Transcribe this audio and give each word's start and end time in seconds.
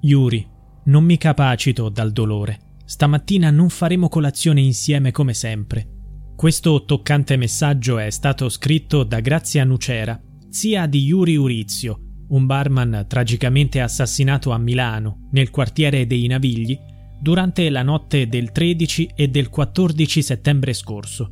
Yuri, 0.00 0.46
non 0.84 1.04
mi 1.04 1.16
capacito 1.16 1.88
dal 1.88 2.12
dolore. 2.12 2.60
Stamattina 2.84 3.50
non 3.50 3.70
faremo 3.70 4.08
colazione 4.08 4.60
insieme 4.60 5.10
come 5.10 5.34
sempre. 5.34 5.88
Questo 6.36 6.84
toccante 6.84 7.36
messaggio 7.36 7.98
è 7.98 8.10
stato 8.10 8.48
scritto 8.48 9.02
da 9.04 9.20
Grazia 9.20 9.64
Nucera, 9.64 10.20
zia 10.50 10.86
di 10.86 11.02
Yuri 11.02 11.36
Urizio, 11.36 11.98
un 12.28 12.44
barman 12.44 13.06
tragicamente 13.08 13.80
assassinato 13.80 14.50
a 14.50 14.58
Milano, 14.58 15.28
nel 15.32 15.50
quartiere 15.50 16.06
dei 16.06 16.26
Navigli, 16.26 16.78
durante 17.18 17.70
la 17.70 17.82
notte 17.82 18.28
del 18.28 18.52
13 18.52 19.10
e 19.14 19.28
del 19.28 19.48
14 19.48 20.22
settembre 20.22 20.74
scorso. 20.74 21.30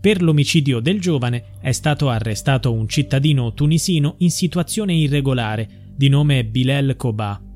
Per 0.00 0.22
l'omicidio 0.22 0.78
del 0.80 1.00
giovane 1.00 1.58
è 1.60 1.72
stato 1.72 2.08
arrestato 2.08 2.72
un 2.72 2.88
cittadino 2.88 3.52
tunisino 3.52 4.14
in 4.18 4.30
situazione 4.30 4.94
irregolare 4.94 5.92
di 5.94 6.08
nome 6.08 6.46
Bilel 6.46 6.96
Koba 6.96 7.48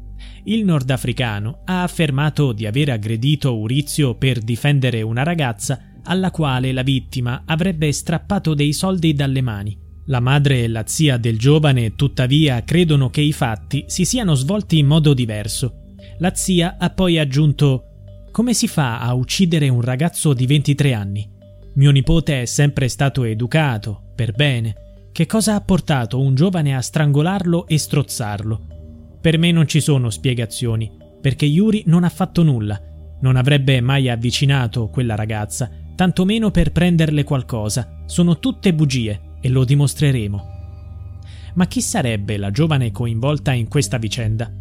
il 0.45 0.65
nordafricano 0.65 1.63
ha 1.65 1.83
affermato 1.83 2.53
di 2.53 2.67
aver 2.67 2.91
aggredito 2.91 3.57
Urizio 3.57 4.15
per 4.15 4.41
difendere 4.41 5.03
una 5.03 5.23
ragazza 5.23 5.81
alla 6.05 6.31
quale 6.31 6.73
la 6.73 6.83
vittima 6.83 7.43
avrebbe 7.47 7.91
strappato 7.93 8.55
dei 8.55 8.73
soldi 8.73 9.15
dalle 9.15 9.41
mani. 9.41 9.79
La 10.07 10.21
madre 10.21 10.65
e 10.65 10.69
la 10.69 10.85
zia 10.87 11.17
del 11.17 11.39
giovane 11.39 11.95
tuttavia 11.95 12.63
credono 12.63 13.09
che 13.09 13.23
i 13.23 13.33
fatti 13.33 13.85
si 13.87 14.05
siano 14.05 14.35
svolti 14.35 14.79
in 14.79 14.87
modo 14.87 15.15
diverso. 15.15 15.95
La 16.19 16.35
zia 16.35 16.77
ha 16.79 16.91
poi 16.91 17.19
aggiunto 17.19 17.89
come 18.35 18.53
si 18.53 18.67
fa 18.67 18.99
a 18.99 19.15
uccidere 19.15 19.69
un 19.69 19.81
ragazzo 19.81 20.35
di 20.35 20.45
23 20.45 20.93
anni? 20.93 21.31
Mio 21.75 21.91
nipote 21.93 22.43
è 22.43 22.45
sempre 22.47 22.89
stato 22.89 23.23
educato, 23.23 24.11
per 24.17 24.33
bene. 24.33 24.75
Che 25.13 25.27
cosa 25.27 25.55
ha 25.55 25.61
portato 25.61 26.19
un 26.19 26.35
giovane 26.35 26.75
a 26.75 26.81
strangolarlo 26.81 27.69
e 27.69 27.79
strozzarlo? 27.79 28.74
Per 29.25 29.39
me 29.39 29.53
non 29.53 29.67
ci 29.67 29.81
sono 29.81 30.11
spiegazioni, 30.11 30.91
perché 31.19 31.47
Yuri 31.47 31.85
non 31.87 32.05
ha 32.05 32.11
fatto 32.11 32.43
nulla. 32.43 32.79
Non 33.23 33.37
avrebbe 33.37 33.81
mai 33.81 34.11
avvicinato 34.11 34.89
quella 34.89 35.15
ragazza, 35.15 35.71
tantomeno 35.97 36.51
per 36.51 36.73
prenderle 36.73 37.25
qualcosa. 37.25 38.03
Sono 38.05 38.39
tutte 38.39 38.75
bugie 38.75 39.39
e 39.41 39.49
lo 39.49 39.65
dimostreremo. 39.65 40.45
Ma 41.55 41.67
chi 41.67 41.81
sarebbe 41.81 42.37
la 42.37 42.51
giovane 42.51 42.93
coinvolta 42.93 43.55
in 43.55 43.67
questa 43.67 43.97
vicenda? 43.97 44.53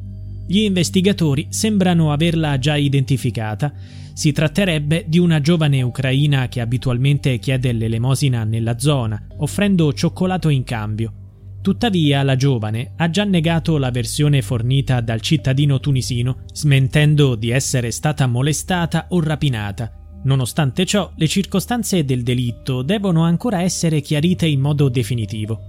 Gli 0.47 0.59
investigatori 0.59 1.47
sembrano 1.49 2.13
averla 2.13 2.57
già 2.57 2.77
identificata. 2.77 3.73
Si 4.13 4.31
tratterebbe 4.31 5.03
di 5.09 5.19
una 5.19 5.41
giovane 5.41 5.81
ucraina 5.81 6.47
che 6.47 6.61
abitualmente 6.61 7.37
chiede 7.37 7.73
l'elemosina 7.73 8.45
nella 8.45 8.79
zona, 8.79 9.21
offrendo 9.39 9.91
cioccolato 9.91 10.47
in 10.47 10.63
cambio. 10.63 11.15
Tuttavia 11.63 12.23
la 12.23 12.35
giovane 12.35 12.91
ha 12.97 13.09
già 13.09 13.23
negato 13.23 13.77
la 13.77 13.89
versione 13.89 14.41
fornita 14.41 14.99
dal 14.99 15.21
cittadino 15.21 15.79
tunisino, 15.79 16.39
smentendo 16.51 17.35
di 17.35 17.51
essere 17.51 17.89
stata 17.89 18.27
molestata 18.27 19.05
o 19.11 19.21
rapinata. 19.21 19.89
Nonostante 20.23 20.85
ciò, 20.85 21.09
le 21.15 21.25
circostanze 21.29 22.03
del 22.03 22.21
delitto 22.21 22.81
devono 22.81 23.23
ancora 23.23 23.61
essere 23.61 24.01
chiarite 24.01 24.45
in 24.45 24.59
modo 24.59 24.89
definitivo. 24.89 25.61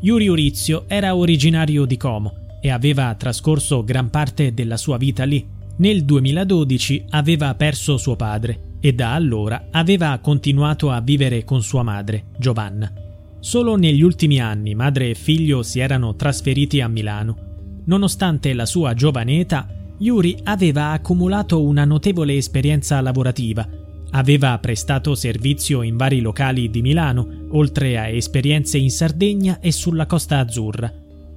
Yuri 0.00 0.28
Urizio 0.28 0.84
era 0.86 1.16
originario 1.16 1.86
di 1.86 1.96
Como 1.96 2.58
e 2.60 2.68
aveva 2.68 3.14
trascorso 3.14 3.82
gran 3.84 4.10
parte 4.10 4.52
della 4.52 4.76
sua 4.76 4.98
vita 4.98 5.24
lì. 5.24 5.48
Nel 5.78 6.04
2012 6.04 7.06
aveva 7.08 7.54
perso 7.54 7.96
suo 7.96 8.16
padre 8.16 8.76
e 8.80 8.92
da 8.92 9.14
allora 9.14 9.68
aveva 9.70 10.18
continuato 10.18 10.90
a 10.90 11.00
vivere 11.00 11.42
con 11.44 11.62
sua 11.62 11.82
madre, 11.82 12.26
Giovanna. 12.38 13.01
Solo 13.42 13.74
negli 13.74 14.02
ultimi 14.02 14.40
anni 14.40 14.76
madre 14.76 15.10
e 15.10 15.14
figlio 15.14 15.64
si 15.64 15.80
erano 15.80 16.14
trasferiti 16.14 16.80
a 16.80 16.86
Milano. 16.86 17.82
Nonostante 17.86 18.54
la 18.54 18.66
sua 18.66 18.94
giovane 18.94 19.40
età, 19.40 19.66
Yuri 19.98 20.38
aveva 20.44 20.92
accumulato 20.92 21.60
una 21.60 21.84
notevole 21.84 22.36
esperienza 22.36 23.00
lavorativa. 23.00 23.68
Aveva 24.10 24.56
prestato 24.60 25.16
servizio 25.16 25.82
in 25.82 25.96
vari 25.96 26.20
locali 26.20 26.70
di 26.70 26.82
Milano, 26.82 27.48
oltre 27.50 27.98
a 27.98 28.06
esperienze 28.06 28.78
in 28.78 28.92
Sardegna 28.92 29.58
e 29.58 29.72
sulla 29.72 30.06
Costa 30.06 30.38
Azzurra. 30.38 30.92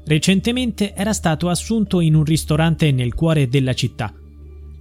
Recentemente 0.06 0.94
era 0.94 1.12
stato 1.12 1.50
assunto 1.50 2.02
in 2.02 2.14
un 2.14 2.24
ristorante 2.24 2.92
nel 2.92 3.16
cuore 3.16 3.48
della 3.48 3.74
città. 3.74 4.14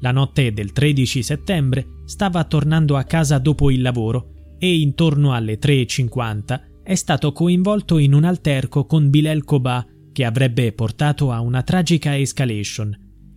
La 0.00 0.10
notte 0.10 0.52
del 0.52 0.72
13 0.72 1.22
settembre 1.22 1.86
stava 2.04 2.44
tornando 2.44 2.98
a 2.98 3.04
casa 3.04 3.38
dopo 3.38 3.70
il 3.70 3.80
lavoro 3.80 4.56
e 4.58 4.78
intorno 4.78 5.32
alle 5.32 5.58
3.50 5.58 6.72
è 6.84 6.94
stato 6.94 7.32
coinvolto 7.32 7.96
in 7.96 8.12
un 8.12 8.24
alterco 8.24 8.84
con 8.84 9.08
Bilal 9.08 9.42
Koba 9.42 9.86
che 10.12 10.24
avrebbe 10.24 10.70
portato 10.72 11.32
a 11.32 11.40
una 11.40 11.62
tragica 11.62 12.16
escalation. 12.16 12.94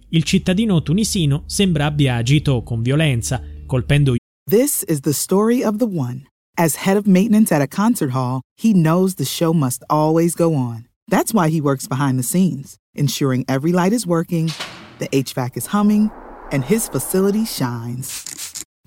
Il 0.10 0.24
cittadino 0.24 0.84
tunisino 0.84 1.44
sembra 1.48 1.86
abbia 1.86 2.16
agito 2.16 2.62
con 2.64 2.82
violenza, 2.82 3.42
colpendo 3.66 4.16
This 4.50 4.84
is 4.88 5.00
the 5.02 5.14
story 5.14 5.64
of 5.64 5.78
the 5.78 5.86
one. 5.86 6.28
As 6.58 6.86
head 6.86 6.98
of 6.98 7.06
maintenance 7.06 7.54
at 7.54 7.62
a 7.62 7.68
concert 7.68 8.12
hall, 8.12 8.42
he 8.56 8.74
knows 8.74 9.16
the 9.16 9.26
show 9.26 9.54
must 9.54 9.84
always 9.90 10.36
go 10.36 10.54
on. 10.54 10.88
That's 11.10 11.34
why 11.34 11.50
he 11.50 11.62
works 11.62 11.88
behind 11.88 12.20
the 12.20 12.24
scenes, 12.24 12.76
ensuring 12.96 13.46
every 13.48 13.72
light 13.72 13.94
is 13.94 14.06
working, 14.06 14.52
the 15.00 15.08
HVAC 15.10 15.56
is 15.56 15.68
humming, 15.68 16.12
and 16.52 16.66
his 16.66 16.90
facility 16.90 17.46
shines. 17.46 18.37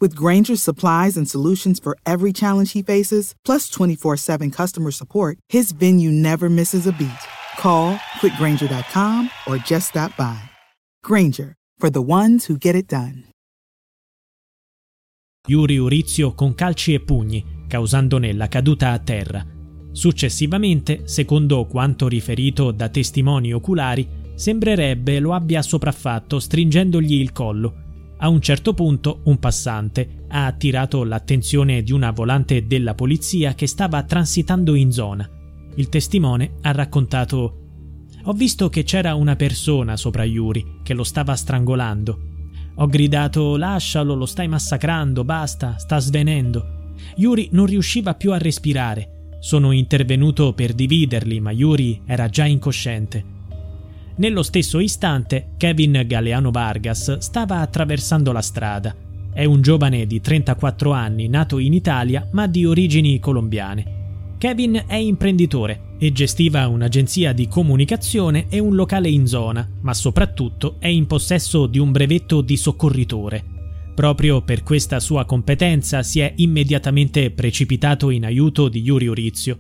With 0.01 0.15
Granger's 0.17 0.63
supplies 0.63 1.19
and 1.19 1.29
solutions 1.29 1.79
for 1.79 1.95
every 2.07 2.33
challenge 2.33 2.73
he 2.73 2.83
faces, 2.83 3.35
plus 3.45 3.69
24 3.69 4.17
7 4.17 4.51
customer 4.51 4.91
support, 4.91 5.37
his 5.53 5.73
venue 5.73 6.11
never 6.11 6.49
misses 6.49 6.87
a 6.87 6.93
beat. 6.93 7.21
Call 7.59 7.97
quickgranger.com 8.19 9.29
or 9.47 9.59
just 9.59 9.91
stop 9.91 10.17
by. 10.17 10.41
Granger, 11.05 11.55
for 11.79 11.91
the 11.91 12.01
ones 12.01 12.47
who 12.47 12.57
get 12.57 12.75
it 12.75 12.89
done. 12.89 13.25
Yuri 15.47 15.79
Urizio 15.79 16.35
con 16.35 16.55
calci 16.55 16.95
e 16.95 17.01
pugni, 17.01 17.45
causandone 17.69 18.33
la 18.33 18.49
caduta 18.49 18.93
a 18.93 18.99
terra. 18.99 19.45
Successivamente, 19.93 21.03
secondo 21.09 21.67
quanto 21.67 22.09
riferito 22.09 22.71
da 22.71 22.89
testimoni 22.89 23.53
oculari, 23.53 24.09
sembrerebbe 24.35 25.21
lo 25.21 25.35
abbia 25.35 25.61
sopraffatto 25.61 26.39
stringendogli 26.39 27.21
il 27.21 27.33
collo 27.33 27.89
a 28.23 28.29
un 28.29 28.41
certo 28.41 28.75
punto 28.75 29.21
un 29.25 29.39
passante 29.39 30.25
ha 30.29 30.45
attirato 30.45 31.05
l'attenzione 31.05 31.83
di 31.83 31.93
una 31.93 32.11
volante 32.11 32.67
della 32.67 32.95
polizia 32.95 33.55
che 33.55 33.67
stava 33.67 34.03
transitando 34.03 34.75
in 34.75 34.93
zona. 34.93 35.29
Il 35.77 35.89
testimone 35.89 36.57
ha 36.63 36.73
raccontato 36.73 37.57
Ho 38.25 38.33
visto 38.33 38.69
che 38.69 38.83
c'era 38.83 39.15
una 39.15 39.37
persona 39.37 39.97
sopra 39.97 40.25
Yuri 40.25 40.81
che 40.83 40.93
lo 40.93 41.03
stava 41.03 41.35
strangolando. 41.35 42.29
Ho 42.77 42.87
gridato 42.87 43.57
lascialo, 43.57 44.15
lo 44.15 44.27
stai 44.27 44.49
massacrando, 44.49 45.25
basta, 45.25 45.79
sta 45.79 45.99
svenendo. 45.99 46.93
Yuri 47.17 47.49
non 47.53 47.65
riusciva 47.65 48.15
più 48.15 48.33
a 48.33 48.39
respirare. 48.39 49.37
Sono 49.41 49.73
intervenuto 49.73 50.53
per 50.53 50.75
dividerli, 50.75 51.41
ma 51.41 51.51
Yuri 51.51 52.03
era 52.05 52.29
già 52.29 52.45
incosciente. 52.45 53.39
Nello 54.17 54.43
stesso 54.43 54.81
istante, 54.81 55.55
Kevin 55.57 56.05
Galeano 56.07 56.51
Vargas 56.51 57.19
stava 57.19 57.61
attraversando 57.61 58.33
la 58.33 58.43
strada. 58.43 58.95
È 59.33 59.45
un 59.45 59.63
giovane 59.63 60.07
di 60.07 60.21
34 60.21 60.91
anni 60.93 61.29
nato 61.29 61.59
in 61.59 61.73
Italia 61.73 62.29
ma 62.33 62.47
di 62.47 62.67
origini 62.67 63.19
colombiane. 63.19 63.99
Kevin 64.37 64.85
è 64.87 64.97
imprenditore 64.97 65.95
e 65.99 66.13
gestiva 66.13 66.67
un'agenzia 66.67 67.33
di 67.33 67.47
comunicazione 67.47 68.47
e 68.49 68.59
un 68.59 68.75
locale 68.75 69.09
in 69.09 69.27
zona, 69.27 69.69
ma 69.83 69.95
soprattutto 69.95 70.77
è 70.79 70.89
in 70.89 71.07
possesso 71.07 71.67
di 71.67 71.79
un 71.79 71.93
brevetto 71.93 72.41
di 72.41 72.57
soccorritore. 72.57 73.45
Proprio 73.95 74.43
per 74.43 74.63
questa 74.63 74.99
sua 74.99 75.27
competenza 75.27 76.03
si 76.03 76.21
è 76.21 76.33
immediatamente 76.37 77.31
precipitato 77.31 78.09
in 78.11 78.25
aiuto 78.25 78.69
di 78.69 78.81
Yuri 78.81 79.09
Orizio. 79.09 79.59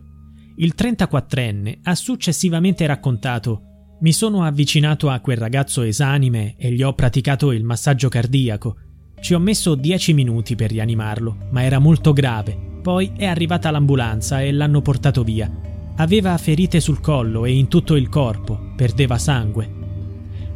Il 0.56 0.74
34enne 0.76 1.80
ha 1.82 1.94
successivamente 1.94 2.86
raccontato 2.86 3.69
mi 4.00 4.12
sono 4.12 4.44
avvicinato 4.44 5.10
a 5.10 5.20
quel 5.20 5.36
ragazzo 5.36 5.82
esanime 5.82 6.54
e 6.56 6.72
gli 6.72 6.82
ho 6.82 6.94
praticato 6.94 7.52
il 7.52 7.64
massaggio 7.64 8.08
cardiaco. 8.08 8.76
Ci 9.20 9.34
ho 9.34 9.38
messo 9.38 9.74
dieci 9.74 10.14
minuti 10.14 10.54
per 10.54 10.70
rianimarlo, 10.70 11.36
ma 11.50 11.62
era 11.62 11.78
molto 11.78 12.14
grave. 12.14 12.56
Poi 12.80 13.12
è 13.14 13.26
arrivata 13.26 13.70
l'ambulanza 13.70 14.40
e 14.40 14.52
l'hanno 14.52 14.80
portato 14.80 15.22
via. 15.22 15.50
Aveva 15.96 16.36
ferite 16.38 16.80
sul 16.80 17.00
collo 17.00 17.44
e 17.44 17.52
in 17.52 17.68
tutto 17.68 17.94
il 17.94 18.08
corpo, 18.08 18.72
perdeva 18.74 19.18
sangue. 19.18 19.70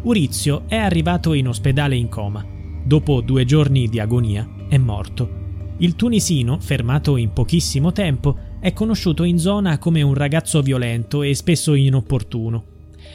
Urizio 0.02 0.62
è 0.66 0.76
arrivato 0.76 1.34
in 1.34 1.48
ospedale 1.48 1.96
in 1.96 2.08
coma. 2.08 2.42
Dopo 2.82 3.20
due 3.20 3.44
giorni 3.44 3.88
di 3.88 4.00
agonia 4.00 4.48
è 4.70 4.78
morto. 4.78 5.42
Il 5.78 5.96
tunisino, 5.96 6.58
fermato 6.60 7.18
in 7.18 7.34
pochissimo 7.34 7.92
tempo, 7.92 8.38
è 8.58 8.72
conosciuto 8.72 9.22
in 9.22 9.38
zona 9.38 9.76
come 9.76 10.00
un 10.00 10.14
ragazzo 10.14 10.62
violento 10.62 11.22
e 11.22 11.34
spesso 11.34 11.74
inopportuno. 11.74 12.72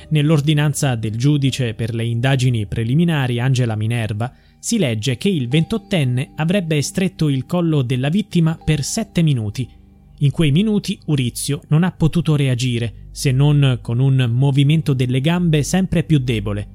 Nell'ordinanza 0.09 0.95
del 0.95 1.15
giudice 1.15 1.73
per 1.73 1.93
le 1.93 2.05
indagini 2.05 2.65
preliminari 2.65 3.39
Angela 3.39 3.75
Minerva 3.75 4.33
si 4.57 4.77
legge 4.77 5.17
che 5.17 5.29
il 5.29 5.47
ventottenne 5.47 6.31
avrebbe 6.35 6.81
stretto 6.81 7.29
il 7.29 7.45
collo 7.45 7.81
della 7.81 8.09
vittima 8.09 8.57
per 8.63 8.83
sette 8.83 9.21
minuti. 9.21 9.67
In 10.21 10.31
quei 10.31 10.51
minuti 10.51 10.99
Urizio 11.05 11.61
non 11.67 11.83
ha 11.83 11.91
potuto 11.91 12.35
reagire, 12.35 13.07
se 13.11 13.31
non 13.31 13.79
con 13.81 13.99
un 13.99 14.29
movimento 14.31 14.93
delle 14.93 15.21
gambe 15.21 15.63
sempre 15.63 16.03
più 16.03 16.19
debole. 16.19 16.67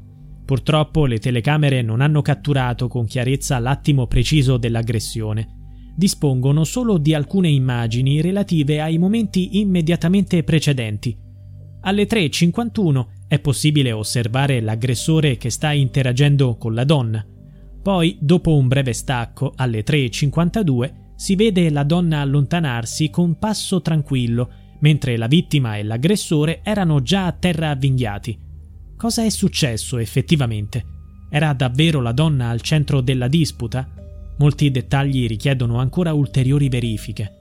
Purtroppo 0.44 1.06
le 1.06 1.18
telecamere 1.18 1.82
non 1.82 2.00
hanno 2.00 2.22
catturato 2.22 2.88
con 2.88 3.06
chiarezza 3.06 3.58
l'attimo 3.58 4.06
preciso 4.06 4.56
dell'aggressione 4.56 5.62
dispongono 5.94 6.64
solo 6.64 6.98
di 6.98 7.14
alcune 7.14 7.48
immagini 7.48 8.20
relative 8.20 8.80
ai 8.80 8.98
momenti 8.98 9.60
immediatamente 9.60 10.42
precedenti. 10.42 11.16
Alle 11.82 12.06
3.51 12.06 13.06
è 13.34 13.40
possibile 13.40 13.92
osservare 13.92 14.60
l'aggressore 14.60 15.36
che 15.36 15.50
sta 15.50 15.72
interagendo 15.72 16.56
con 16.56 16.72
la 16.72 16.84
donna. 16.84 17.24
Poi, 17.82 18.16
dopo 18.20 18.56
un 18.56 18.68
breve 18.68 18.92
stacco, 18.92 19.52
alle 19.56 19.84
3.52, 19.84 21.02
si 21.16 21.36
vede 21.36 21.68
la 21.70 21.82
donna 21.82 22.20
allontanarsi 22.20 23.10
con 23.10 23.38
passo 23.38 23.82
tranquillo, 23.82 24.50
mentre 24.80 25.16
la 25.16 25.26
vittima 25.26 25.76
e 25.76 25.82
l'aggressore 25.82 26.60
erano 26.62 27.02
già 27.02 27.26
a 27.26 27.32
terra 27.32 27.70
avvinghiati. 27.70 28.38
Cosa 28.96 29.24
è 29.24 29.28
successo 29.28 29.98
effettivamente? 29.98 30.84
Era 31.30 31.52
davvero 31.52 32.00
la 32.00 32.12
donna 32.12 32.48
al 32.48 32.60
centro 32.60 33.00
della 33.00 33.28
disputa? 33.28 33.88
Molti 34.38 34.70
dettagli 34.70 35.26
richiedono 35.26 35.78
ancora 35.78 36.12
ulteriori 36.12 36.68
verifiche. 36.68 37.32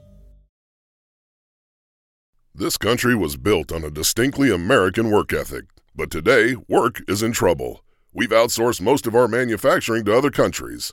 This 2.56 2.76
country 2.76 3.14
was 3.14 3.36
built 3.36 3.72
on 3.72 3.82
a 3.82 3.90
distinctly 3.90 4.50
American 4.50 5.06
work 5.06 5.32
ethic, 5.32 5.66
but 5.96 6.10
today 6.10 6.56
work 6.68 7.02
is 7.06 7.22
in 7.22 7.32
trouble. 7.32 7.84
We've 8.12 8.30
outsourced 8.30 8.80
most 8.80 9.06
of 9.06 9.14
our 9.14 9.28
manufacturing 9.28 10.04
to 10.06 10.16
other 10.16 10.30
countries, 10.30 10.92